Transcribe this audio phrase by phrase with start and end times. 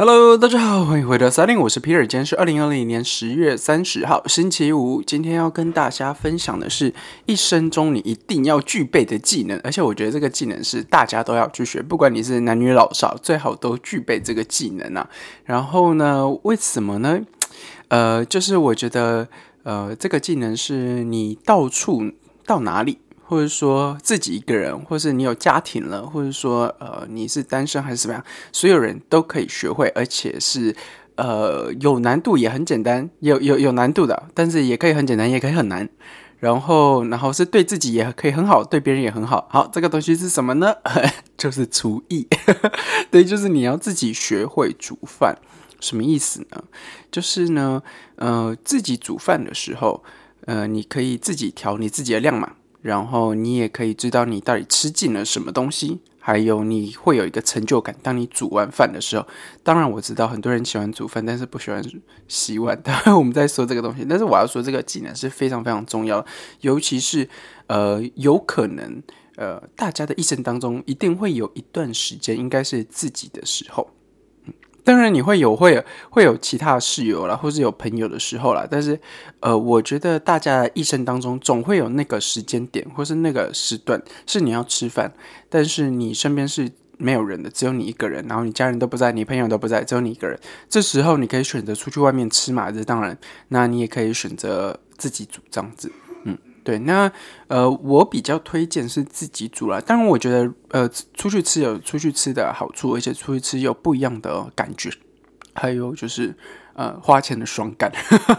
[0.00, 5.02] Hello，大家好，欢迎回到三零，我是 Peter，今天是二零二零年十月三十号，星期五。
[5.02, 6.94] 今天要跟大家分享的是
[7.26, 15.10] 一生中你一定要具备的技能，而且我觉得这个技能是大家都要去学，不管你是男女老少，最好都具备这个技能啊。
[15.44, 17.18] 然后呢，为什么呢？
[17.88, 19.26] 呃，就是我觉得，
[19.64, 22.12] 呃，这个技能是你到处
[22.46, 22.98] 到哪里。
[23.28, 30.74] 或者说自己一个人，或是你有家庭了，或者说呃你是单身还是怎么样，所有人都可以学会，而且是
[31.16, 35.86] 呃有难度也很简单，有有有难度的，但是也可以很简单，也可以很难。
[36.38, 39.46] 然后然后是对自己也可以很好，对别人也很好。
[39.50, 40.72] 好，这个东西是什么呢？
[41.36, 42.26] 就是厨艺。
[43.10, 45.36] 对，就是你要自己学会煮饭。
[45.80, 46.64] 什么意思呢？
[47.10, 47.82] 就是呢，
[48.16, 50.02] 呃，自己煮饭的时候，
[50.46, 52.52] 呃，你可以自己调你自己的量嘛。
[52.80, 57.94] 然后你也可以知道你到底吃进了什么东西，还有你会有一个成就感。
[58.02, 59.26] 当你煮完饭的时候，
[59.62, 61.82] 当然我知道很多人喜欢煮饭，但是不喜欢
[62.28, 62.80] 洗碗。
[62.82, 66.24] 当然我们在说这个东西，但是我要说这个技能是非常非常重要，
[66.60, 67.28] 尤其是
[67.66, 69.02] 呃，有可能
[69.36, 73.88] 呃，大家的一生当中一定会有一段时间应该是自己的时候。
[74.88, 78.66] 当然，你会有会会有其他室友啦，或是有朋友的时候啦。
[78.70, 78.98] 但是，
[79.40, 85.12] 呃，我觉得大家一生当中总会有那个时间点，或是那个时段是你要吃饭，
[85.50, 90.40] 但是你身边是没有人的，只有你一个人，然后你家人都不在，你朋友都不在，只有你一个人。
[90.70, 95.92] 这时候你可以选择出去外面吃嘛，这当然，那你也可以选择自己煮这样子。
[96.68, 97.10] 对，那
[97.46, 99.80] 呃，我比较推荐是自己煮了。
[99.80, 104.90] 当然，我觉得呃，出去吃有出去吃的好处，而且出去吃有不一样的感觉。
[105.54, 106.36] 还有就是
[106.74, 107.90] 呃，花钱的爽感，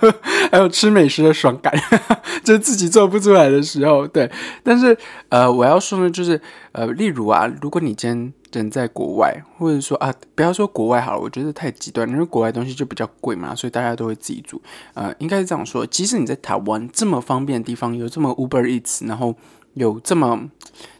[0.52, 1.73] 还有吃美食的爽感，
[2.45, 4.07] 就自己做不出来的时候。
[4.07, 4.95] 对，但是
[5.30, 6.39] 呃，我要说呢，就是
[6.73, 8.33] 呃，例如啊，如果你今天。
[8.52, 14.61] 人在国外，或者说啊，不要说国外好了，我觉得太极端，因为国外东西就比较贵嘛，所以大家都会自己煮。
[14.94, 19.35] 呃，应该是这样说，即使你在台湾这么方便的地方，有这么 Uber Eats，然后
[19.75, 20.50] 有这么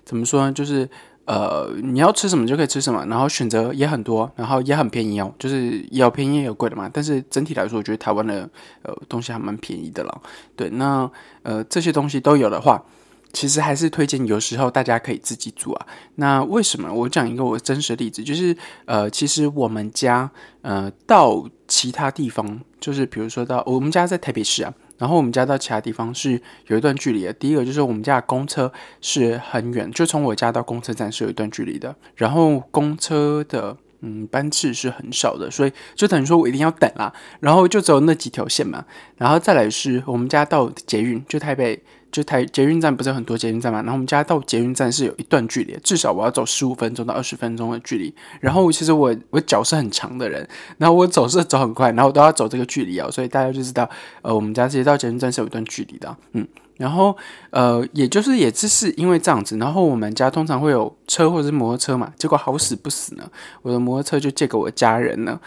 [0.06, 0.51] 怎么说呢？
[0.51, 0.88] 就是
[1.25, 6.90] 呃，你要吃什么就可以吃什么，然后选择也很多，然后也很便宜哦，就是有便宜也有贵的嘛。
[6.94, 8.47] 但是整体来说，我觉得台湾的
[8.84, 10.22] 呃东西还蛮便宜的了。
[10.56, 11.09] 对，那
[11.44, 12.84] 呃这些东西都有的话。
[13.31, 15.88] 其实还是推荐，有时候大家可以自己煮啊。
[16.16, 16.91] 那为什么？
[16.91, 20.29] 我讲一个我真实的例子，就是呃，其实我们家
[20.63, 27.31] 呃到其他地方，就是比如说到我们家在台北市啊，然后我们家到其他地方是有一段距离的。
[27.31, 31.95] 第一个就是我们家的公车是很远，就从我家到公车站是有一段距离的。
[32.16, 37.13] 然后公车的嗯班次是很少的，所以就等于说我一定要等啦。
[37.41, 38.84] 然后就只有那几条线嘛。
[39.18, 41.84] 然后再来是我们家到捷运，就台北。
[42.12, 48.14] 就台捷运站不是很多捷运站嘛，然后我们家到捷运站是有一段距离，至少我要走十五分钟到二十分钟的距离。
[48.40, 53.90] 然后其实我我脚是很长的人，然后我走是走很快，然后都要走这个距离啊，所以大家就知道，
[54.22, 57.16] 呃，我们家直接到捷运站是有一段距离的，嗯，然后
[57.52, 63.30] 呃，也就是也只是因为这样子，然后我们家通常会有车或者是摩托车嘛，结果好死不死呢，
[63.62, 65.40] 我的摩托车就借给我家人了。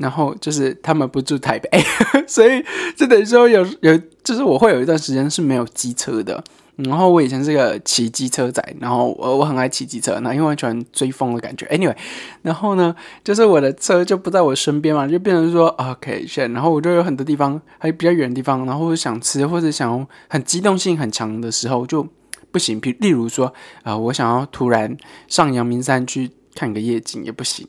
[0.00, 1.68] 然后就是他们不住台北，
[2.26, 2.64] 所以
[2.96, 6.42] 就等于说有有，就是我会有一段时间是没有机车的。
[6.76, 11.66] 然后我以前是个骑机车仔，然后我我很爱骑机车，那因为我喜欢追风的感觉。
[11.66, 11.94] Anyway，
[12.40, 22.08] 然后呢，就是我的车就不在我身边嘛，就变成说 OK，选然后我就有很多地方还比较远的地方，然后想吃或者想很机动性很强的时候就
[22.50, 22.80] 不行。
[22.80, 24.96] 比例如说啊，我想要突然
[25.28, 27.68] 上阳明山去看个夜景也不行。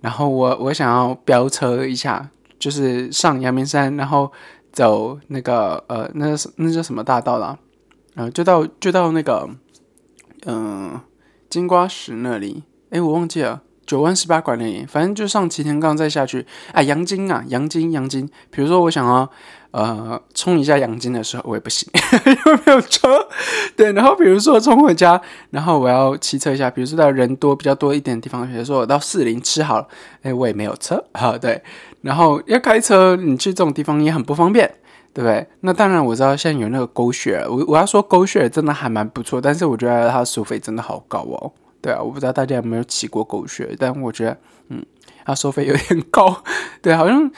[0.00, 4.30] 然后我我想要飙车一下，就是上阳明山，然后
[4.72, 6.26] 走那个呃，那
[6.56, 7.58] 那叫什么大道啦？
[8.14, 9.48] 呃，就到就到那个
[10.46, 11.00] 嗯
[11.48, 16.46] 金瓜石那里，哎，我忘记了九弯十八拐那里，反正就上齐天杠再下去。
[16.72, 19.30] 哎，阳金啊，阳金阳金，比如说我想要。
[19.76, 21.86] 呃，冲一下阳金的时候我也不行，
[22.24, 23.28] 因为没有车。
[23.76, 25.20] 对，然后比如说冲回家，
[25.50, 29.86] 然后我要骑车一下，比如说到人多比较多一点的地方，比如说我到四零吃好了，
[30.22, 31.04] 哎，我也没有车。
[31.12, 31.62] 好，对，
[32.00, 34.66] 然后要开车，你去这种地方也很不方便，
[35.12, 35.46] 对不对？
[35.60, 41.52] 那当然我知道现在有那个狗血，我我要说狗血真的还蛮不错，但是我觉得它收费真的好高哦。
[41.82, 44.38] 对啊，我不知道大家有没有骑过狗血，但我觉得，
[44.70, 44.82] 嗯，
[45.26, 46.42] 它收费有点高。
[46.80, 47.30] 对，好像。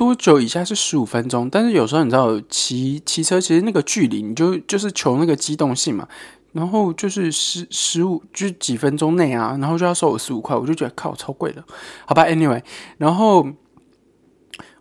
[0.00, 6.08] 多久以下是十五分钟，但是有时候你知道骑骑车其实那个距离你就就是求那个机动性嘛，
[6.52, 11.62] 然后就是十十五就几分钟内啊，然后就要收我十五块，我就觉得靠超贵的，
[12.06, 12.62] 好吧，anyway，
[12.96, 13.46] 然后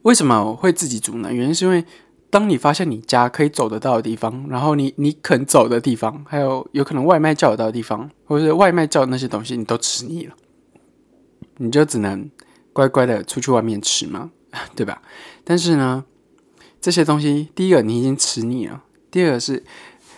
[0.04, 1.34] 为什么会自己煮呢？
[1.34, 1.84] 原因是因为
[2.30, 10.34] 当你发现你家可以走得到的地方，然后你你肯走的地方，还有有可能外卖叫得到的地方，或者是外卖叫的那些东西你都吃腻了，
[11.58, 12.32] 你就只能
[12.72, 14.32] 乖乖的出去外面吃嘛，
[14.76, 15.02] 对吧？
[15.44, 16.04] 但是呢，
[16.82, 19.64] 这些东西，第一个你已经吃腻了，第二个是，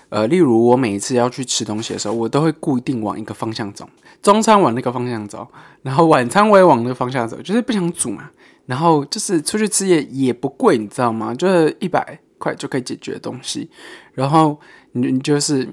[0.10, 3.88] 呃，例如我每一次要去吃东西的时候，我都会固定往一个方向走，
[4.22, 5.48] 中餐往那个方向走，
[5.82, 8.30] 然后晚餐我也往那个方向走，就是不想煮嘛。
[8.68, 11.34] 然后就是出去吃也也不贵，你知道吗？
[11.34, 13.70] 就是一百块就可以解决的东西。
[14.14, 14.60] 然后
[14.94, 15.68] 你你就是。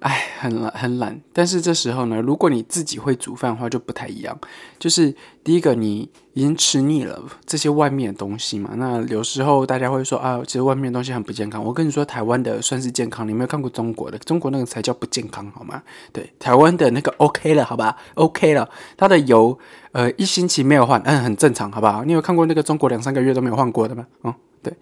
[0.00, 1.18] 哎，很懒，很懒。
[1.32, 4.38] 但是这时候呢，如果你自己会煮饭的话，就不太一样。
[4.78, 8.70] 就是第一个，你已经吃腻了这些外面的东西嘛。
[8.76, 11.64] 那有时候大家会说啊，其实外面的东西很不健康。
[11.64, 13.26] 我跟你说，台湾的算是健康。
[13.26, 15.82] 你没有看过中国的，中国那个才叫不健康，好吗？
[16.12, 18.68] 对，台湾的那个 OK 了，好吧？OK 了，
[18.98, 19.58] 它的油
[19.92, 22.04] 呃一星期没有换，嗯，很正常，好不好？
[22.04, 24.06] 你有看过那个中国两三个月都没有换过的吗？
[24.20, 24.74] 哦，对，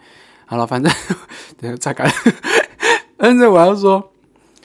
[0.46, 0.92] 好了，反正
[1.60, 2.12] 等下再改。
[3.16, 4.11] 但是我要说。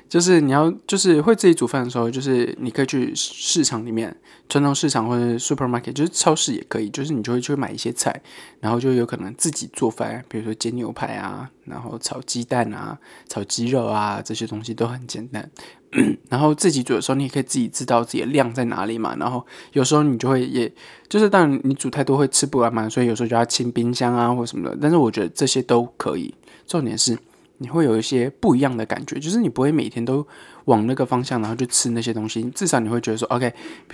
[0.09, 4.15] 就是你要就是会自己煮饭的时候，就是你可以去市场里面，
[4.47, 8.21] 传统市场或者 supermarket，就是超市也可以，就是你就会去买一些菜，
[8.59, 15.49] 然后就有可能自己做饭，比如说煎牛排啊，然后炒鸡蛋啊，炒鸡肉啊，这些东西都很简单。
[16.29, 19.15] 然后自己煮的时候，你也可以自己知道自己的量在哪里嘛。
[19.17, 20.71] 然后有时候你就会，也
[21.07, 24.77] 就是当然你煮太多会吃不完嘛，所以有时候就要清冰箱啊或什么的。
[24.81, 26.33] 但是我觉得这些都可以，
[26.65, 27.17] 重点是。
[27.59, 30.25] 你会有一些不一样的感觉，就是你不会每天都
[30.65, 32.43] 往那个方向，然后去吃那些东西。
[32.51, 33.51] 至少你会觉得说，OK，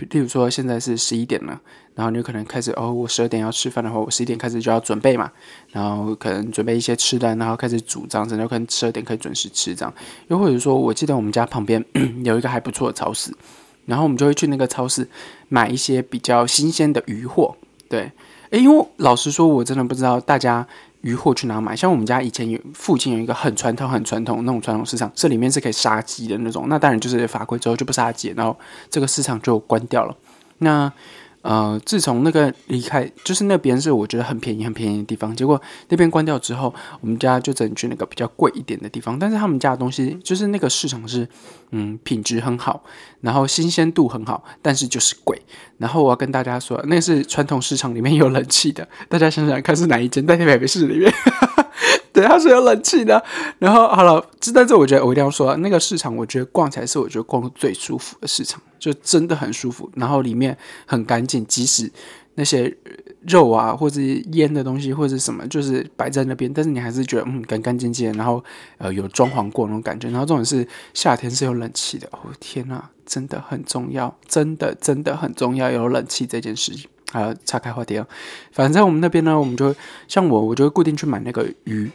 [0.10, 1.60] 例如说现在是十一点了，
[1.95, 5.31] 然后你可能开始哦，我十二点要吃饭的话，我十一点开始就要准备嘛，
[5.71, 9.94] 然后可能准备一些吃的，然后开始煮这样子，然后可能十二点可以准时吃这样。
[10.27, 11.83] 又或者说，我记得我们家旁边
[12.25, 13.33] 有一个还不错的超市，
[13.86, 15.07] 然后我们就会去那个超市
[15.48, 17.56] 买一些比较新鲜的鱼货。
[17.88, 18.12] 对，
[18.50, 20.68] 诶，因为老实说，我真的不知道大家。
[21.04, 21.76] 鱼货去哪买？
[21.76, 26.68] 像我们家以前有附近有一个很传统、很传统那种传统市场，这里面是可以杀鸡的那种。
[26.70, 28.58] 那当然就是法规之后就不杀鸡，然后
[28.90, 30.16] 这个市场就关掉了。
[30.60, 30.92] 那
[31.44, 35.36] 呃，自从那个离开，就是那边是我觉得很便宜、很便宜的地方。
[35.36, 39.19] 结果那边关掉之后，我们家就只能去那个比较贵一点的地方。
[39.19, 41.28] 但是他们家的东西，就是那个市场是
[41.72, 42.84] 嗯品质很好，
[43.22, 45.40] 然后新鲜度很好，但是就是贵。
[45.78, 48.88] 然后我要跟大家说，那是传统市场里面有冷气的。
[49.10, 50.25] 大家想想看是哪一间？
[50.25, 51.13] 在台北市里面，
[52.15, 53.24] 对，它是有冷气的。
[53.57, 58.62] 然后好了，这但是我觉得我一定要说，那个市场我觉得逛起来是我觉得逛最舒服的市场。
[58.80, 61.89] 就真的很舒服，然后里面很干净，即使
[62.36, 62.75] 那些
[63.25, 64.01] 肉啊或者
[64.33, 68.44] 腌的东西或者什么，就是摆在那边，但是你还是觉得嗯干干净净，然后
[68.80, 70.09] 呃有装潢过那种感觉。
[70.09, 76.89] 然后这种是夏天是有冷气的，哦天呐，真的很重要，真的真的很重要，有冷气这件事情。
[77.13, 78.06] 啊岔开话题啊，
[78.51, 79.74] 反正我们那边呢，我们就
[80.07, 81.89] 像我，我就会固定去买那个鱼。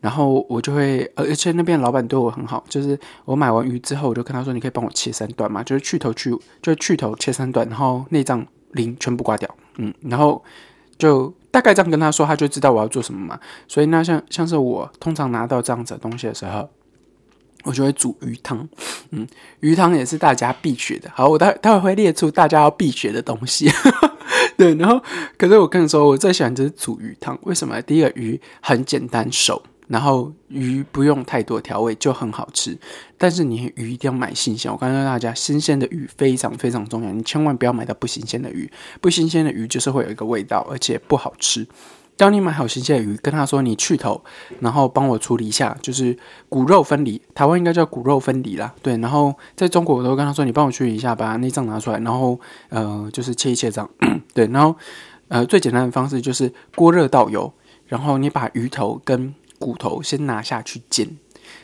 [0.00, 10.42] 然后我就会，而且那边老板对我很好，就是我买完鱼之后，我就跟他说：“你可以帮我切三段嘛，就是去头去，就去头切三段，然后内脏鳞全部刮掉。”嗯，然后
[10.96, 13.38] 就大概这样跟他说，他就知道我要做什么嘛。
[13.68, 16.66] 所以那像像是我通常拿到这样子的东西的时候，
[17.64, 18.66] 我就会煮鱼汤。
[19.10, 19.28] 嗯，
[19.60, 21.10] 鱼汤也是大家必学的。
[21.14, 23.70] 好，我待待会会列出大家要必学的东西。
[24.64, 25.02] 对，然后
[25.38, 27.38] 可是我跟你说，我最喜欢就是煮鱼汤。
[27.44, 27.80] 为什么？
[27.80, 29.62] 第一个鱼很简单熟。
[29.88, 32.78] 然后鱼不用太多调味就很好吃，
[33.18, 34.70] 但是你鱼一定要买新鲜。
[34.70, 38.70] 我刚刚大家，新鲜的鱼非常非常重要，你千万不要买到不新鲜的鱼。
[39.00, 41.66] 不新鲜的鱼就是会有一个味道，而且不好吃。
[42.16, 44.22] 当你买好新鲜的鱼，跟他说你去头，
[44.60, 46.16] 然后帮我处理一下，就是
[46.48, 47.20] 骨肉分离。
[47.34, 48.96] 台湾应该叫骨肉分离啦，对。
[48.98, 52.38] 然后在中国我都跟他说，你帮我处理一下，把内脏拿出来，然后
[52.68, 53.90] 呃就是切一切这样，
[54.34, 54.46] 对。
[54.48, 54.76] 然后
[55.28, 57.52] 呃最简单的方式就是锅热倒油，
[57.86, 61.16] 然后你把鱼头跟骨头先拿下去煎，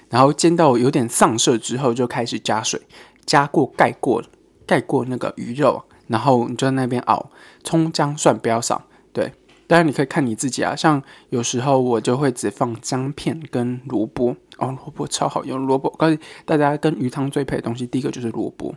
[0.09, 2.81] 然后煎到有点上色之后，就开始加水，
[3.27, 4.23] 加过盖过
[4.67, 7.31] 盖过那个鱼肉，然后你就在那边熬，
[7.63, 9.33] 葱姜蒜不要少，对，
[9.67, 18.75] 当然你可以看你自己啊，像有时候我就会只放姜片跟萝卜，哦，萝卜超好用，萝卜告诉大家跟鱼汤最配的东西，第一个就是萝卜，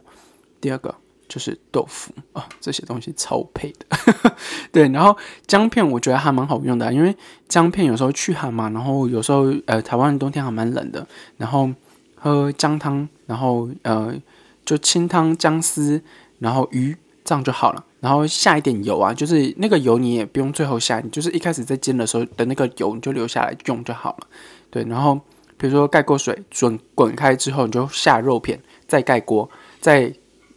[0.61, 0.95] 第二个。
[1.29, 3.85] 就是豆腐啊，这些东西超配的。
[4.73, 5.15] 对，然后
[5.45, 7.15] 姜片我觉得还蛮好用的，因为
[7.47, 11.69] 姜片有时候去寒嘛，然后有时候呃台湾冬天还蛮冷的，然后
[12.15, 14.11] 喝姜汤，然后呃
[14.65, 16.01] 就清汤姜丝，
[16.39, 16.97] 然后鱼
[17.29, 17.85] 这样就好了。
[17.99, 24.27] 然后下一点油啊，就是那个油你也不用最后下，你就是一开始在煎的时候的那个油你就留下来用就好了。
[24.71, 25.13] 对，然后
[25.55, 29.47] 比如说盖过水滚滚开之后，你就下肉片，再盖锅，
[29.79, 30.11] 再。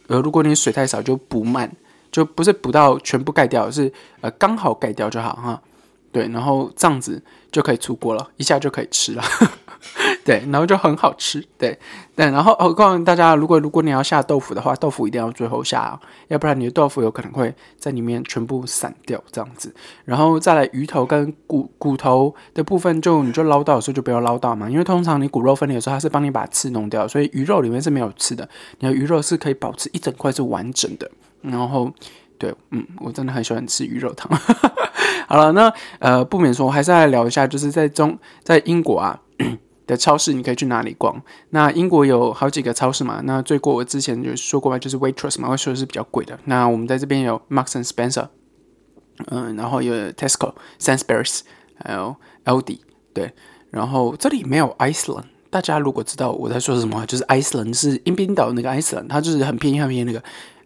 [0.07, 1.71] 呃，如果你水太少，就补满，
[2.11, 3.89] 就不是补到全部盖掉，是
[4.19, 5.61] 呃刚好盖掉就好哈。
[6.11, 9.23] 对，然后这样子就可以出锅了，一下就可以吃了。
[10.25, 11.77] 对，然后就很好吃，对，
[12.15, 15.99] 对，然后我告诉大家，如果如果你要下豆腐的话，豆腐一定要最后下啊，
[16.29, 19.75] 要不然你的豆腐有可能会在里面全部散掉这样子。
[20.05, 28.47] 然后再来鱼头跟骨骨头的部分，就你就捞到的时候就不要捞到嘛，因为通常你骨肉分离的时候，它是帮你把刺弄掉，所以鱼肉里面是没有刺的，
[28.79, 31.11] 你的鱼肉是可以保持一整块是完整的。
[31.41, 31.91] 然后，
[32.37, 34.31] 对，嗯，我真的很喜欢吃鱼肉汤。
[35.27, 39.19] 好了，那呃，不免说，我还是来聊一下，就是在中在英国啊。
[39.85, 41.21] 的超市你可以去哪里逛？
[41.49, 43.21] 那英国有好几个超市嘛？
[43.23, 46.39] 那最过我之前就说过嘛，就是 Waitrose 嘛会说的是比较贵的。
[46.45, 48.27] 那我们在这边有 Marks and Spencer，
[49.27, 51.41] 嗯，然后有 Tesco、Sainsbury's，
[51.75, 52.79] 还有 LD，
[53.13, 53.33] 对。
[53.69, 60.23] 然后这里没有 Iceland，大家如果知道我在说什么，就是 Iceland 是英冰岛那个 Iceland，它就是很便宜很便宜那个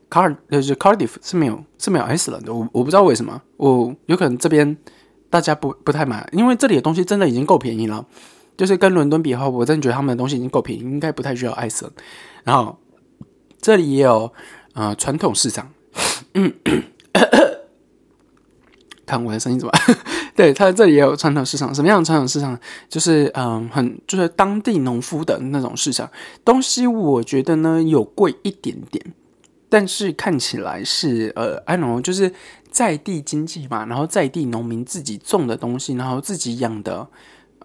[0.09, 2.53] Car，就是 Cardiff 是没有是没有 Iceland 的。
[2.53, 4.77] 我我不知道为什么，我有可能这边
[5.29, 8.05] 大家不不太买，因为这里的东西真的已经够便宜了。
[8.57, 11.89] 就是跟伦敦比的话，我真的觉得他们的东西已经够便宜，应该不太需要艾森。
[12.43, 12.75] 然后
[13.61, 14.33] 这里也有
[14.73, 15.71] 呃传统市场，
[16.33, 16.51] 嗯，
[19.05, 19.73] 看我的声音怎么？
[20.35, 21.73] 对，它这里也有传统市场。
[21.73, 22.59] 什么样的传统市场？
[22.89, 26.09] 就是嗯，很就是当地农夫的那种市场。
[26.43, 29.13] 东西我觉得呢有贵一点点，
[29.69, 32.31] 但是看起来是呃，I know，就是
[32.69, 37.07] 在地经济嘛，然后在地农民自己种的东西，然后自己养的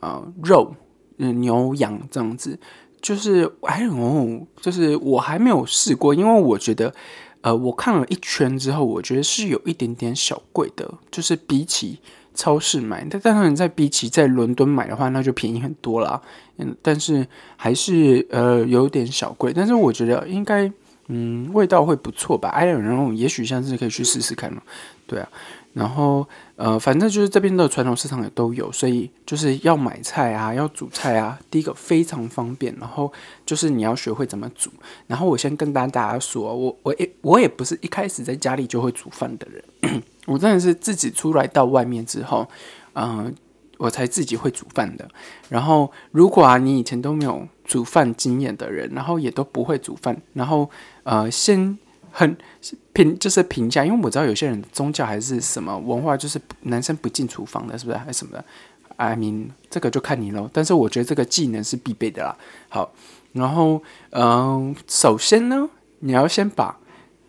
[0.00, 0.74] 呃肉。
[1.18, 2.58] 嗯，牛羊这样子，
[3.00, 6.94] 就是哎呦，就是我还没有试过，因为我觉得，
[7.40, 11.98] 呃，我看了一圈之后，我觉得是有一点点小贵的，就是比起
[12.34, 16.20] 超市买，但当然在比起在伦敦买的话，那就便宜很多啦。
[16.56, 17.26] 嗯，但是
[17.56, 20.70] 还是呃有点小贵，但是我觉得应该，
[21.08, 22.48] 嗯，味道会不错吧。
[22.50, 24.62] 哎，然后也许下次可以去试试看嘛，
[25.06, 25.28] 对啊。
[25.72, 32.76] 然后，呃，反正就是这边的传统市场也都有，所以就是要买菜啊，要煮菜啊，第一个非常方便。
[32.78, 33.10] 然后
[33.46, 34.70] 就是你要学会怎么煮。
[35.06, 42.46] 然后我先跟大家说，我我也我也不是一开始在家里就会煮饭的人， 我真的是自己出来到外面之后，
[42.94, 43.34] 嗯，
[43.78, 45.08] 我才自己会煮饭的。
[45.48, 50.68] 然后如果啊，你以前都没有煮饭经验的人，然后也都不会煮饭，然后
[51.04, 51.78] 呃，先。
[52.12, 52.36] 很
[52.92, 58.44] 评就是评价，因为我知道有些人宗教还是什么文化，就是男生不进厨房的，是不是还是什么的
[58.96, 60.48] ？I mean，这个就看你喽。
[60.52, 62.36] 但是我觉得这个技能是必备的啦。
[62.68, 62.92] 好，
[63.32, 66.78] 然后嗯，首先呢，你要先把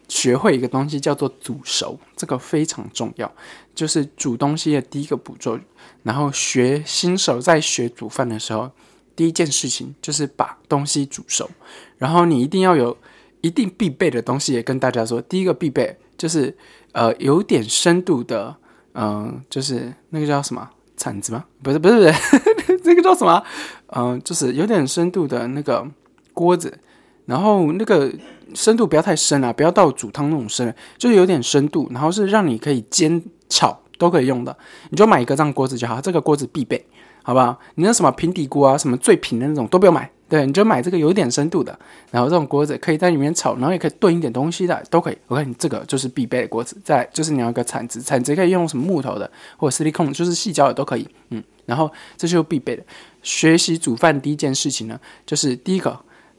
[0.09, 3.31] 学会一个东西叫做煮熟，这个非常重要，
[3.73, 5.57] 就是煮东西的第一个步骤。
[6.03, 8.69] 然后学新手在学煮饭的时候，
[9.15, 11.49] 第一件事情就是把东西煮熟，
[11.97, 12.97] 然后你一定要有。
[13.43, 16.55] 一定必备的东西也跟大家说，第一个必备就是
[16.93, 18.55] 呃有点深度的，
[18.93, 21.43] 嗯，就是那个叫什么铲子吗？
[21.62, 23.43] 不是不是不是， 这个叫什么？
[23.88, 25.85] 嗯，就是有点深度的那个
[26.33, 26.79] 锅子，
[27.25, 28.09] 然后那个
[28.55, 34.57] 深度不要太深啊，不要到煮汤那种深，就是有点深度，然后是让你可以煎炒都可以用的，
[34.89, 36.85] 你就买一个这样锅子就好，这个锅子必备，
[37.23, 37.59] 好不好？
[37.75, 40.09] 你那什么平底锅啊，什么最平的那种都不要买。
[40.33, 41.77] 对，你就买这个有点深度的，
[42.09, 45.17] 然后这种锅子可以在里面炒，然后也可以炖一点东西的，都可以。
[45.27, 46.75] 我看你这个就是必备的锅子。
[46.83, 51.07] 再就是你要一个铲子，铲子可以用什么木头的，或者斯力控，就是细胶的都可以。
[51.29, 51.87] 嗯，然后
[52.17, 52.83] 这就是必备的。
[53.21, 55.95] 学习煮饭第一件事情呢，就是第一个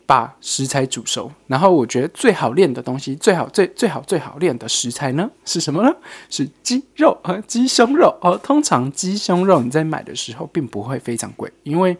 [0.06, 1.30] 把食材煮熟。
[1.46, 5.96] 然后我觉得最好练的东西，最好最最好最好练的食材呢是什么呢？
[6.28, 8.12] 是鸡肉和鸡胸肉。
[8.22, 11.96] 哦，通常鸡胸肉你在买的时候并不会非常贵，因为。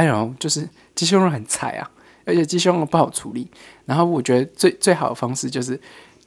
[0.00, 1.90] 哎呦，就是鸡胸肉很菜啊，
[2.24, 3.50] 而且鸡胸肉不好处理。
[3.84, 5.78] 然后我觉得最最好的方式就是，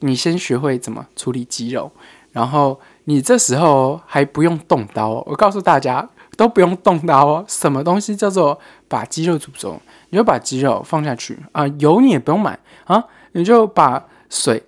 [0.01, 1.91] 你先学会怎么处理鸡肉，
[2.33, 5.23] 然后你这时候还不用动刀。
[5.25, 7.45] 我告诉大家，都不用动刀哦。
[7.47, 9.81] 什么东西叫做把鸡肉煮熟？
[10.11, 14.61] 你就把鸡肉放下去啊，油你也不用买啊，你就把水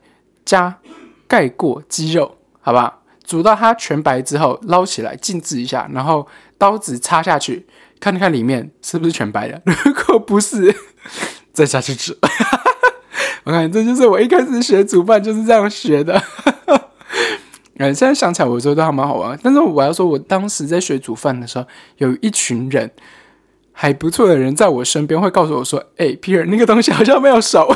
[0.44, 0.80] 加
[1.28, 3.02] 盖过鸡肉，好吧？
[3.24, 7.68] 煮到它全白之后，捞起来静置一下，然后刀子插下去。
[8.06, 10.76] 看看里面是不是全白的， 如果不是，
[11.52, 12.14] 再下去煮。
[13.46, 16.22] 我看这就是我一开始学煮饭就是这样学的。
[17.80, 19.40] 哎，现在想起来，我觉得都还蛮好玩。
[19.42, 21.66] 但是我要说，我当时在学煮饭的时候，
[21.98, 22.92] 有一群人
[23.72, 27.76] 还不错的人在我身边，会告诉我说：“哎，Peter，那个东西好像没有熟。”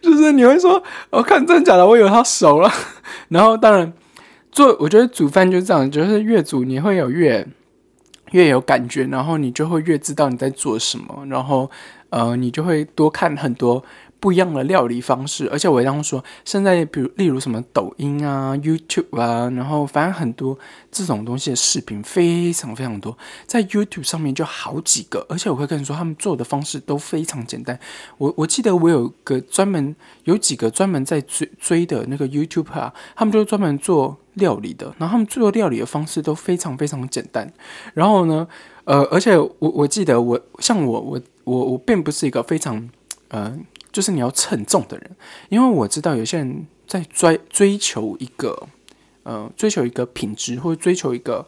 [0.00, 1.84] 就是你会说：“我看真的假的？
[1.84, 2.72] 我以为它熟了。”
[3.30, 3.92] 然后当然
[4.52, 7.44] 做，我觉得煮饭就是这样，就是越煮你会有越。
[8.36, 11.70] 越有感觉，然后你就会越知道你在做什么，然后
[12.10, 13.82] 呃，你就会多看很多
[14.18, 20.58] 不一样的料理方式，而且我刚刚说，现在比如例如什么抖音啊、YouTube 啊，然后反正很多
[20.90, 27.78] 这种东西的视频非常非常多，在 YouTube 上面就好几个，而且我会跟你说，他们做的方式都非常简单。
[28.18, 29.94] 我我记得我有个专门
[30.24, 37.52] 有几个专门在追追的那个 YouTube 啊，他们就专门做料理的，然后他们做料理的方式都非常非常简单。
[37.94, 38.48] 然后呢，
[38.84, 42.88] 呃，而且我我记得我像我我我我并不是一个非常
[43.28, 43.56] 呃。
[43.96, 45.16] 就是你要称重的人，
[45.48, 48.68] 因为我知道有些人在追追求一个，
[49.22, 51.42] 呃，追求一个品质或者追求一个，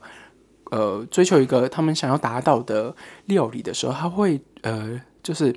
[0.71, 5.55] 呃，追求一个他们想要达到的料理的时候，他会呃，就是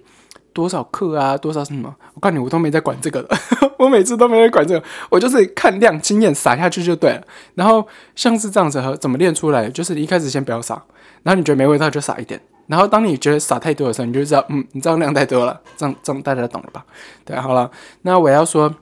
[0.51, 1.95] 多少克啊，多少什么？
[2.13, 3.38] 我告诉你，我都没在管这个的，
[3.79, 7.24] 我每次都没在管这个，我就是看量经验撒下去就对了。
[7.55, 9.69] 然后像是这样子，怎么练出来？
[9.69, 10.83] 就是一开始先不要撒，
[11.24, 12.41] 然后你觉得没味道就撒一点。
[12.71, 16.85] 然后当你觉得撒太多的时候，你就知道，嗯，你这样量太多了，这样这样大家懂了吧？
[17.25, 17.69] 对，好了，
[18.03, 18.73] 那我要说，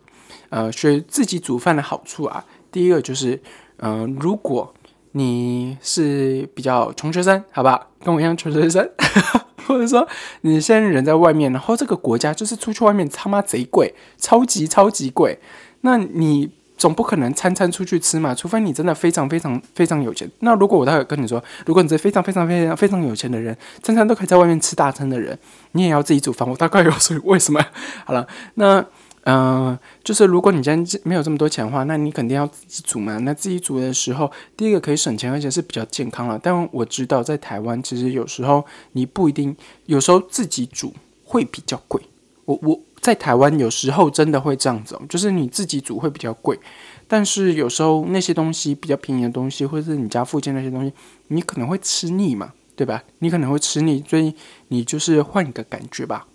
[0.50, 3.42] 呃，学自己煮饭的好处啊，第一个就是，
[3.78, 4.72] 嗯，如果
[5.14, 8.88] 你是比较穷学生，好吧，跟我一样穷学生，
[9.66, 10.08] 或者说
[10.42, 15.40] 你现在人在外面，然后这个国家就是出去外面他妈贼贵，超级超级贵，
[15.82, 16.52] 那你。
[16.80, 20.28] 总不可能餐餐出去吃嘛，除非你真的非常非常非常有钱。
[20.40, 25.38] 那如果我待会跟你说，如果你是非常非常非常非常有钱的人，餐餐都可以在外面吃大餐的人，
[25.74, 26.50] 你也要自己煮饭。
[26.50, 27.62] 我大概有说为什么？
[28.06, 28.84] 好了，那
[29.26, 33.18] 嗯，就是如果你今天没有这么多钱的话，那你肯定要自己煮嘛。
[33.20, 36.40] 那自己煮的时候，第一个可以省钱，而且是比较健康了。
[36.42, 39.54] 但我知道在台湾，其实有时候你不一定，
[39.86, 40.94] 有时候自己煮
[41.26, 42.02] 会比较贵。
[42.46, 42.80] 我我。
[43.02, 46.60] 在台湾有时候真的会这样子，就是你自己煮会比较贵，
[47.08, 50.94] 但是有时候那些东西比较便宜的东西，或者是你家附近那些东西，
[51.28, 53.04] 你可能会吃腻嘛，对吧？
[53.20, 54.34] 你可能会吃腻，所以
[54.68, 56.28] 你就是换一个感觉吧。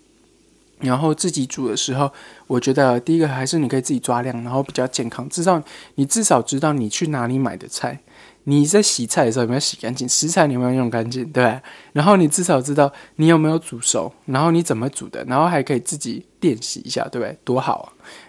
[0.80, 2.11] 然后自己煮的时候，
[2.47, 5.62] 我觉得第一个还是你可以自己抓量，然后比较健康，至少
[5.94, 8.00] 你至少知道你去哪里买的菜。
[8.44, 10.06] 你在洗菜的时候有没有洗干净？
[10.08, 11.24] 食材你有没有用干净？
[11.32, 11.60] 对，
[11.92, 17.36] 然后你至少知道你有没有煮熟，然后你怎么煮的，然后还可以自己练习一下，对不对？
[17.42, 17.86] 多好啊！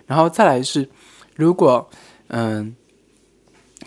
[0.07, 0.89] 然后再来是，
[1.35, 1.89] 如果
[2.29, 2.75] 嗯，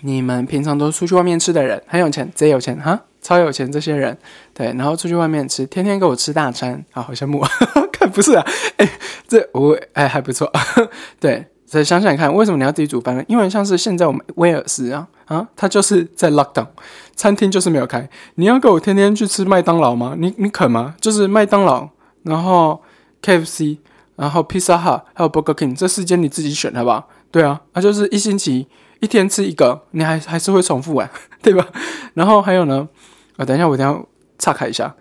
[0.02, 4.16] 你们平常都出去外面吃的人，很有钱，贼有钱哈，超有钱这些人，
[4.52, 7.50] 对，然后出去外面吃，天天给我吃大餐，啊，好羡慕啊！
[7.90, 8.88] 看不是啊，哎，
[9.26, 10.52] 这我哎还不错，
[11.18, 11.46] 对。
[11.70, 13.22] 再想想看，为什么你要自己煮饭呢？
[13.28, 16.66] 因为像是现在我们威尔斯啊啊，他就是在 lockdown，
[17.14, 18.08] 餐厅就是没有开。
[18.34, 20.14] 你要给我天天去吃麦当劳吗？
[20.18, 20.94] 你你肯吗？
[21.00, 21.88] 就是麦当劳，
[22.22, 22.82] 然后
[23.22, 23.78] KFC，
[24.16, 27.08] 然后 Pizza Hut，还有 Burger King，这四间你自己选好不好？
[27.30, 28.66] 对啊，那就是一星期
[29.00, 31.10] 一天吃一个，你还还是会重复啊，
[31.42, 31.68] 对吧？
[32.14, 32.88] 然后还有呢，
[33.36, 34.02] 啊，等一下我等下
[34.38, 34.94] 岔开一下，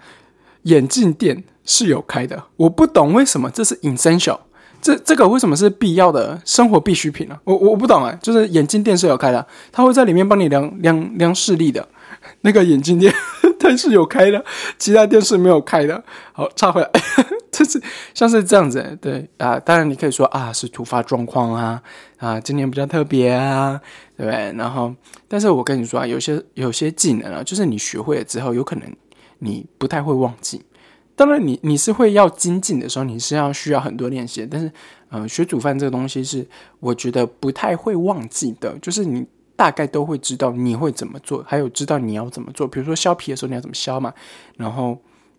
[0.64, 4.40] 眼镜店是有开的，我不懂为什么这是 essential。
[4.82, 7.38] 这这个为什么是必要的生活必需品呢？
[7.44, 11.88] 我我不懂哎，就是眼镜店是有开的，他会在里面帮你量量量视力的，
[12.42, 13.14] 那个眼镜店
[13.60, 14.44] 它是有开的，
[14.78, 16.02] 其他店是没有开的。
[16.32, 16.90] 好，插回来，
[17.52, 17.82] 就是
[18.14, 21.82] 像是这样子，对啊，当然你可以说啊是突发状况啊
[22.18, 23.82] 啊，今年比较特别啊，
[24.16, 24.54] 对不对？
[24.56, 24.94] 然后，
[25.28, 28.96] 但是我跟你说啊，有些有些技能啊，就是你学会了之后，有可能
[29.40, 30.64] 你不太会忘记。
[31.18, 34.48] 当然，你你是会要精进的时候，你是要需要很多练习。
[34.50, 34.72] 但是，
[35.10, 36.48] 呃，学煮饭这个东西是
[36.80, 39.26] 我觉得不太会忘记的，就是你
[39.56, 42.68] 大概都会知道你会怎么做，还有知道你要怎么做。
[42.68, 44.14] 比如说削皮的时候你要怎么削嘛，
[44.58, 44.96] 然后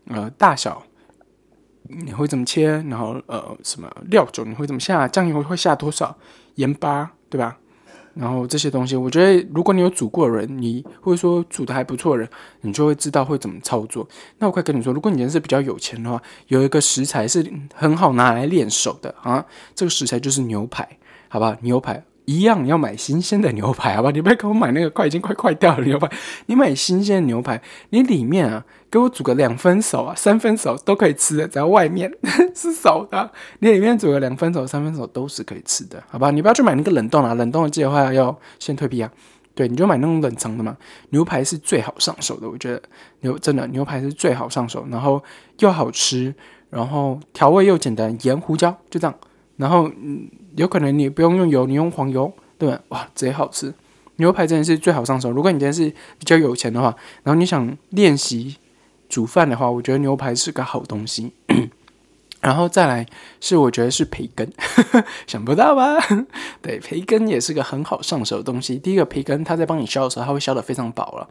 [0.07, 0.83] 呃大小
[1.85, 6.17] 你会怎么切，然后呃什么料种你会怎么下，酱油会下多少，
[6.57, 7.57] 盐巴对吧？
[8.14, 12.29] 然后这些东西，我觉得如果你有煮过的人，你或者说煮的还不错的人，
[12.62, 14.07] 你就会知道会怎么操作。
[14.38, 17.44] 那我快跟你说，如果你人是比较有钱的话，有一个食材是
[17.75, 19.44] 很好拿来练手的啊，
[19.75, 21.57] 这个食材就是牛排，好不好？
[21.61, 22.05] 牛排。
[22.29, 24.11] 一样要买新鲜的牛排，好吧？
[24.11, 26.07] 你不要给我买那个快已经快坏掉的牛排。
[26.45, 32.12] 你买新鲜的牛排，你里面啊，给我煮个两分熟啊，三分熟都可以吃的，只要外面
[32.55, 36.31] 是熟的，你里面煮个两分熟、三分熟都是可以吃的，好吧？
[36.31, 39.11] 你不要去买那个冷冻啊，冷冻的记得话要先退皮啊。
[39.55, 40.77] 对，你就买那种冷藏的嘛。
[41.09, 42.83] 牛排是最好上手的，我觉得
[43.23, 45.25] 牛真的牛排是最好上手，然后
[45.61, 46.35] 又好吃，
[46.69, 49.14] 然后调味又简单，盐、胡椒就这样，
[49.59, 50.29] 然后嗯。
[50.57, 52.81] 有可能你不用用油，你用黄油，对吧？
[52.88, 53.73] 哇，贼好吃！
[54.16, 55.31] 牛排真的是最好上手。
[55.31, 56.87] 如果你今天是比较有钱的话，
[57.23, 58.57] 然后你想练习
[59.09, 61.33] 煮饭的话，我觉得牛排是个好东西。
[62.40, 63.07] 然后再来
[63.40, 64.51] 是我觉得是培根，
[65.29, 65.97] 想不到吧？
[66.61, 68.79] 对，培根也是个很好上手的东西。
[68.79, 71.29] 第一个培根，它在帮你削的时候，它会削的非常薄了。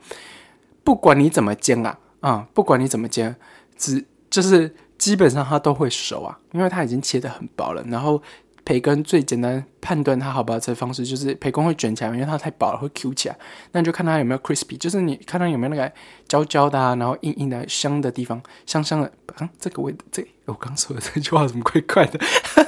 [0.86, 3.36] 不管你怎么煎啊，啊，不管你怎么煎，
[3.76, 7.84] 只就是基本上它都会熟啊，因为它已经切的很薄了。
[7.88, 8.22] 然后
[8.66, 13.38] 培根最简单判断它好不好吃的方式就是培根会卷起来，因为它太薄了会 Q 起来。
[13.72, 15.92] 那你就看它有没有 crispy，就是你看它有没有那个
[16.28, 19.12] 焦焦的啊，然后硬硬的香的地方，香香的。
[19.38, 22.20] 啊，这个味这我刚说的这句话怎么怪怪的？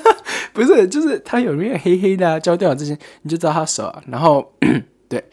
[0.54, 4.04] 不是，就是它有没有黑黑的啊，焦掉这些，你就知道它熟啊。
[4.08, 4.54] 然后
[5.10, 5.24] 对。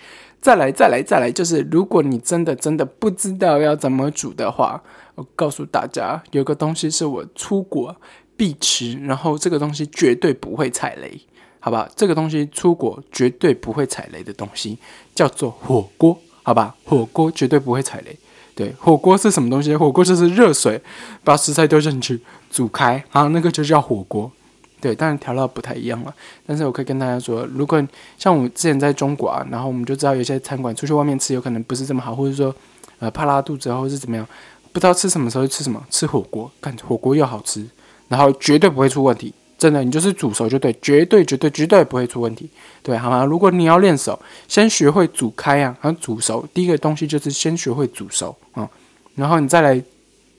[0.46, 4.80] 再来，再来，再来，就是如果你真的真的不知道要怎么煮的话，
[5.16, 7.96] 我告诉大家，有个东西是我出国
[8.36, 11.20] 必吃，然后这个东西绝对不会踩雷，
[11.58, 11.90] 好吧？
[11.96, 14.78] 这个东西出国绝对不会踩雷的东西
[15.16, 16.76] 叫做火锅，好吧？
[16.84, 18.16] 火锅绝对不会踩雷。
[18.54, 19.74] 对，火锅是什么东西？
[19.74, 20.80] 火锅就是热水，
[21.24, 22.20] 把食材丢进去
[22.52, 24.30] 煮开，好，那个就叫火锅。
[24.80, 26.14] 对，当然调料不太一样了，
[26.46, 27.82] 但是我可以跟大家说，如果
[28.18, 32.54] 像我们之前在中国啊，然后我们就知道有些餐馆出去外面吃有可能不是这么好，或者说
[32.98, 34.26] 呃怕拉肚子或者是怎么样，
[34.72, 37.66] 不知道吃什么时候吃什么，吃火锅，看火锅又好吃，
[38.08, 42.48] 然后绝对不会出问题，真的，你就是煮熟就对，绝对绝对绝对不会出问题，
[42.82, 43.24] 对，好吗？
[43.24, 48.68] 如果你要练手，先学会煮开啊，然后煮熟，第一个东西就是先学会煮熟啊，
[49.14, 49.82] 然后你再来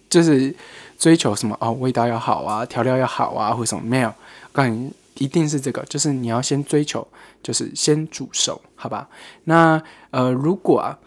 [0.10, 0.54] 就是
[0.98, 4.12] 追求什么哦，味道要好啊，调料要好啊，或什么没有。
[4.52, 7.08] 告诉你，一定是这个，就是你要先追求，
[7.44, 9.08] 就是先煮熟，好吧？
[9.44, 10.98] 那呃，如果啊，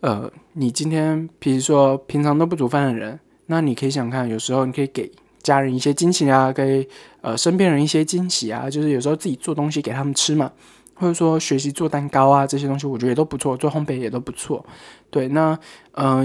[0.00, 5.10] 呃，你今天比如说平常都不煮饭的人，那你可以想看，有时候你可以给
[5.42, 6.88] 家人一些惊喜啊，给
[7.20, 10.52] 呃身边人一些惊喜啊，就是有时候自己做东西给他们吃嘛，
[10.94, 14.64] 或者说学习做蛋糕啊，这些东西我觉得也都不错，做烘焙也都不错。
[15.10, 15.58] 对，那
[15.92, 16.24] 呃，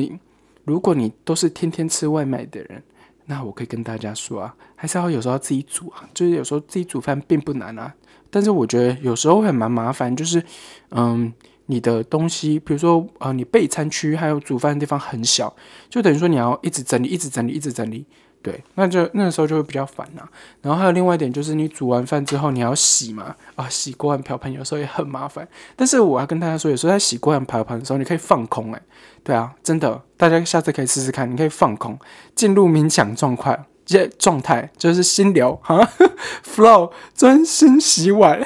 [0.63, 2.83] 如果你都是天天吃外卖的人。
[3.27, 7.93] 那我可以跟大家说啊，还是要有时候自己煮啊，就是有时候自己煮饭并不难啊，
[8.29, 10.43] 但是我觉得有时候会蛮麻烦，就是
[10.91, 11.33] 嗯，
[11.65, 15.55] 你的东西，比如说呃，你备餐区还有煮饭的地方很小，
[15.89, 18.05] 就等于说你要一直整理，一直整理，一直整理。
[18.45, 20.21] 对，那就那个时候就会比较烦呐。
[20.61, 25.47] 然后还有另外一点就是，你煮完饭之后你要洗嘛，啊，洗锅碗瓢盆有时候也很麻烦。
[25.75, 28.79] 但是我要跟大家说，有时候在洗锅碗瓢盆的时候，你可以放空，诶，
[29.23, 31.97] 对啊，真的，大家下次可以试试看，你可以放空，
[32.35, 35.89] 进入冥想状态，这状态就是心流哈，
[36.45, 38.45] flow，专心洗碗，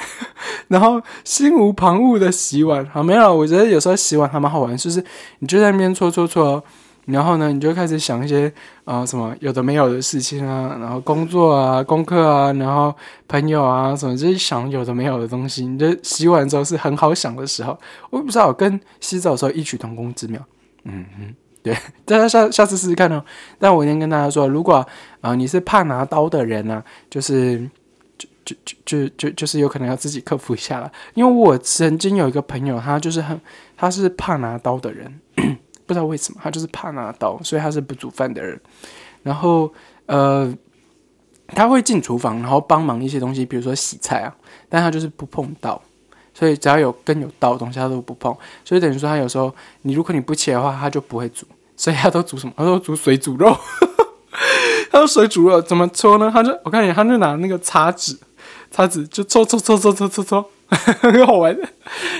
[0.68, 2.86] 然后心无旁骛的洗碗。
[2.86, 5.04] 好，没有，我觉得有时候洗碗还蛮好玩，就是
[5.40, 6.64] 你就在那边搓搓搓。
[7.10, 8.52] 然后呢，你就开始想一些
[8.84, 12.94] 啊什么有的没有的事情啊，然后工作啊、功课啊，然后
[13.28, 15.66] 朋友啊什么，就是想有的没有的东西。
[15.66, 17.78] 你就洗碗之后是很好想的时候，
[18.10, 20.40] 我不知道跟洗澡的时候异曲同工之妙。
[20.84, 23.22] 嗯哼，对， 大家下下次试试看哦。
[23.58, 24.86] 但我先跟大家说，如果
[25.20, 27.68] 啊你是怕拿刀的人呢，就是
[28.16, 30.90] 就就就就就就是有可能要自己克服一下了。
[31.14, 33.40] 因为我曾经有一个朋友，他就是很
[33.76, 35.20] 他是怕拿刀的人。
[35.90, 38.60] 不知道为什么，他就是怕拿刀，所以他是不煮饭的人。
[39.24, 39.68] 然后，
[40.06, 40.56] 呃，
[41.48, 44.32] 他会进厨房，然后帮忙一些东西，比如说洗菜啊，
[44.68, 45.82] 但他就是不碰刀。
[46.32, 48.32] 所以只要有跟有刀的东西，他都不碰。
[48.64, 51.44] 所以等于说，他有时候你如果你不切的话，他就不会煮。
[51.76, 52.52] 所以他都煮什么？
[52.56, 53.52] 他都煮水煮肉。
[54.92, 56.30] 他说水煮肉怎么搓呢？
[56.32, 58.16] 他就我看你，他就拿那个叉子，
[58.70, 60.50] 叉子就搓搓搓搓搓搓搓。
[61.00, 61.68] 很好玩的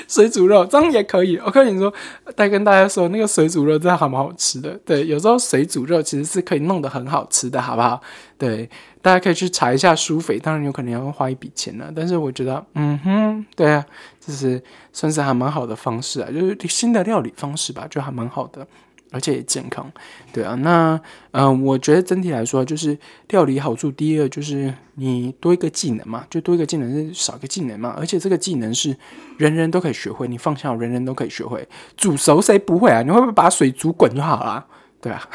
[0.09, 1.37] 水煮肉，这样也可以。
[1.39, 1.93] 我跟你说，
[2.37, 4.79] 再跟大家说，那个水煮肉真的还蛮好吃的。
[4.85, 8.01] 对，有时候水煮肉其实是可以弄得很好吃的，好不好？
[8.37, 8.69] 对，
[9.01, 11.93] 大家可以去查一下苏肥，当然有可能要花一笔钱了。
[11.95, 13.85] 但是我觉得，嗯哼，对啊，
[14.19, 14.61] 就是
[14.93, 18.67] 算是还蛮好的方式啊，就是新的料理方式吧，就还蛮好的。
[19.13, 19.91] 而且也健康，
[20.33, 21.01] 对啊，那
[21.33, 22.97] 嗯，我觉得整体来说，就是
[23.29, 28.97] 料理好处，第一个就是你多一个技能嘛，就多一个技能是少一个技能嘛，而且这个技能是
[29.37, 31.67] 人人都可以学会，你放下，人人都可以学会。
[31.97, 33.03] 煮熟谁不会啊？
[33.03, 34.65] 你会不会把水煮滚就好了？
[35.01, 35.29] 对啊，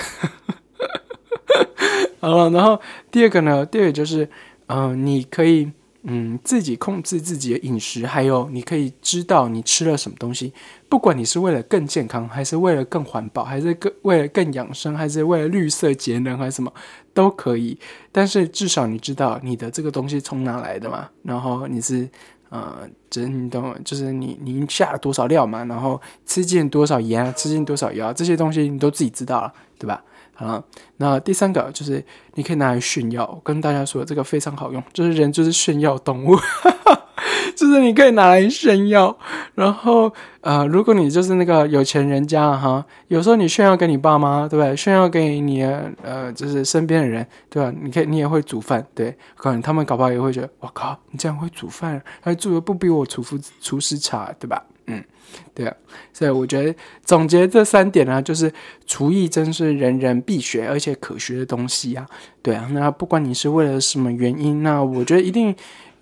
[2.21, 2.79] 好了，然后
[3.11, 4.29] 第二个呢，第二个就是，
[4.67, 5.71] 嗯，你可以。
[6.07, 10.53] 嗯，自己控制自己的饮食，还有你可以知道你吃了什么东西。
[10.87, 16.71] 不管你是为了更健康，还是为了更环保，还是更为了更养生，还是为了绿色节能，还是什么
[17.11, 17.77] 都可以。
[18.11, 21.09] 但是至少你知道你的这个东西从哪来的嘛？
[21.23, 22.07] 然后你是
[22.49, 25.65] 呃，就是你懂，就是你你下了多少料嘛？
[25.65, 30.03] 然后吃进多少盐，吃进多少油，这些东西你都自己知道了，对吧？
[30.35, 30.61] 好，
[30.97, 36.35] 那第三个就是你可以拿来炫耀，跟大家说这个非常好用，就是人就是炫耀动物，
[37.55, 39.17] 就是你可以拿来炫耀。
[39.53, 44.75] 然后呃，如果你就是那个有钱人家哈，有时候你炫耀给你爸妈，对不对？
[44.75, 45.63] 炫耀给你
[46.03, 47.73] 呃，就是身边的人，对吧？
[47.81, 54.61] 你可以你也会煮饭，对，可能他们搞不好也会觉得，我靠，你这样会煮饭，还煮的不比我厨夫厨师差，对吧？
[54.87, 55.03] 嗯，
[55.53, 55.75] 对啊，
[56.13, 58.51] 所以我觉得总结这三点呢，就是
[58.85, 62.05] 厨艺真是人人必学而且可学的东西啊。
[62.41, 65.55] 对啊，那不管你是为了什么原因，那我觉得一定。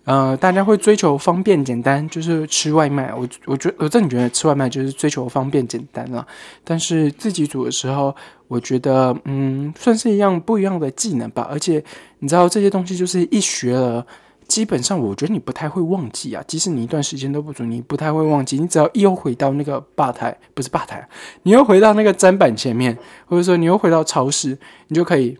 [0.05, 3.13] 呃，大家会追求方便简单，就是吃外卖。
[3.13, 6.27] 我我觉我真的觉得吃外卖就是追求方便简单了。
[6.61, 8.13] 但是自己煮的时候，
[8.49, 11.47] 我觉得嗯，算是一样不一样的技能吧。
[11.49, 11.81] 而且
[12.19, 14.05] 你知道这些东西就是一学了，
[14.47, 16.43] 基本上我觉得你不太会忘记啊。
[16.47, 18.59] 即使你一段时间都不煮，你不太会忘记。
[18.59, 21.07] 你只要又回到那个吧台，不是吧台，
[21.43, 25.37] 你又回到那个砧板前面，或者说你又回到超市，你就可以。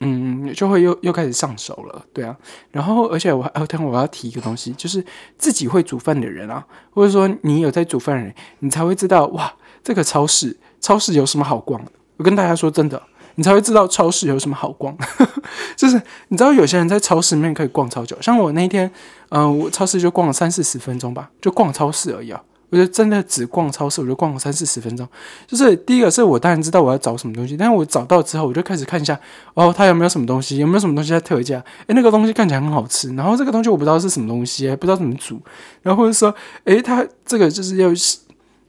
[0.00, 2.36] 嗯，就会又又开始上手了，对啊。
[2.70, 5.02] 然后，而且我还，等我要提一个东西，就是
[5.38, 9.50] 自己会煮饭的人啊，或者说你有在煮饭的人，你才会知道哇，
[9.82, 11.90] 这个超市超市有什么好逛的。
[12.18, 13.02] 我跟大家说真的，
[13.36, 14.94] 你才会知道超市有什么好逛。
[15.76, 18.90] 就是你知道有些人在超市里面可以逛超久，像我那一天，
[19.30, 22.42] 嗯，我超市就逛了三四十分钟吧，就逛超市而已啊。
[22.68, 25.08] 我就真的只逛超市，我就逛了三四十分钟。
[25.46, 29.18] 就是第一个是我当然知道我要找什么东西，但是我找到之后，我就开始看一下
[29.54, 31.62] 哦，它有没有什么东西，有没有什么东西在特价？
[31.86, 35.40] 诶，那个东西看起来很好吃，然后这个东西我不知道是什么东西，不知道怎么煮，
[35.82, 37.90] 然后或者说，诶，它这个就是要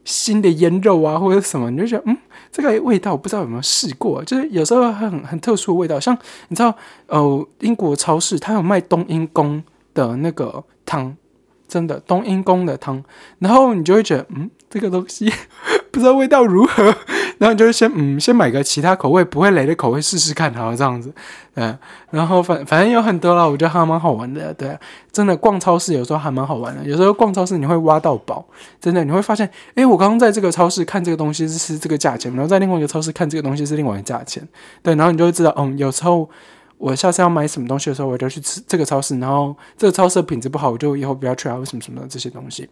[0.06, 2.15] 新的腌肉啊，或者什么，你就觉得嗯，
[2.51, 6.75] 这个味道我不知道有没有试过，就是有时候很很特殊的味道，像你知道，
[7.07, 11.15] 呃，英国超市它有卖冬阴功的那个汤。
[11.67, 13.03] 真的冬阴功的汤，
[13.39, 15.29] 然后你就会觉得，嗯，这个东西
[15.91, 16.95] 不知道味道如何，
[17.38, 21.13] 然后你就先，嗯，先买个其他口味不会雷的口味试试看，好这样子，
[21.56, 21.78] 嗯，
[22.12, 24.78] 然后反反正有很多了，我觉得还蛮好玩的，对，
[25.12, 28.45] 真的逛超市有时候还蛮好玩的，有时候逛超市你会挖到宝，
[28.80, 34.47] 真的你会发现，诶，我刚刚在这个超市看这个东西是这个价钱，然后在另外一个超市看这个东西是另外一个价钱，
[34.82, 36.30] 对，然后你就会知道，嗯，有时候。
[36.80, 39.17] 我下次要买什么东西的时候，我就去吃这个超市。
[39.17, 42.69] 然后这个超市品质不好，我就以后不要去啊，为什么什么的这些东西。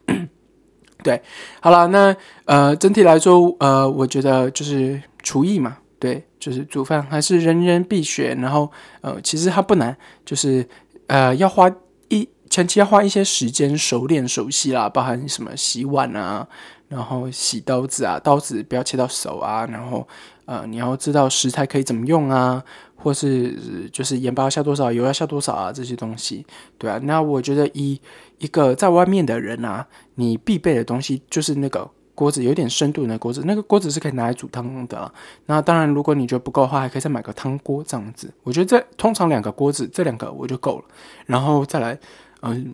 [1.05, 1.21] 对，
[1.61, 2.15] 好了，那
[2.45, 8.33] 呃，整体来说，呃，我觉得就是厨艺嘛，对，就是煮饭还是人人必学。
[8.41, 10.67] 然后呃，其实它不难，就是
[11.05, 11.69] 呃，要花
[12.09, 16.47] 一前期要花一些时间熟练熟悉啦，包含什么洗碗啊，
[16.87, 20.07] 然后洗刀子啊，刀子不要切到手啊，然后
[20.45, 22.63] 呃，你要知道食材可以怎么用啊。
[23.05, 25.71] 或是就是盐巴要下多少，油要下多少啊？
[25.71, 26.43] 这些东西，
[26.79, 26.99] 对啊。
[27.03, 28.01] 那我觉得一
[28.39, 33.43] 一个在外面的人啊，你必备的东西就是那个锅子，有点深度的锅子。
[33.45, 35.13] 那个锅子是可以拿来煮汤的啊。
[35.45, 38.33] 那当然，如果你觉得不够的话，还可以再买个汤锅这样子。
[38.41, 40.85] 我觉得这通常两个锅子，这两个我就够了。
[41.27, 41.99] 然后再来，
[42.41, 42.73] 嗯，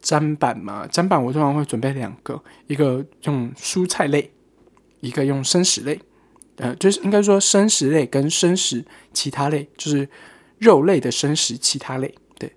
[0.00, 4.30] 砧板嘛，砧板我通常会准备两个，一个用蔬菜类，
[5.00, 6.00] 一个用生食类。
[6.56, 10.08] 呃，就是应该说生食类跟生食其他类，就是
[10.58, 12.50] 肉类的生食其他类，对，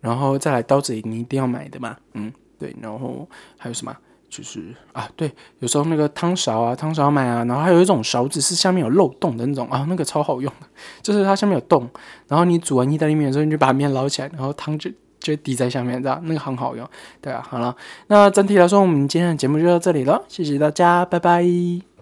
[0.00, 3.96] 然后再来刀子，你一定要买的嘛，嗯，对，然后还有什么？
[4.28, 10.66] 就是啊，对，有时候那个汤勺啊，汤勺买啊，然后还有一种勺子是下面有漏洞的那种啊，那个超好用的，
[11.00, 11.88] 就是它下面有洞，
[12.26, 14.90] 然后你煮完意大利面的时候，你就把面捞起来，然后汤就
[15.20, 16.86] 就滴在下面，这样那个很好用，
[17.22, 17.74] 对啊，好了，
[18.08, 21.95] 那整体来说，我们今天的节目就到这里了，谢谢大家，拜拜。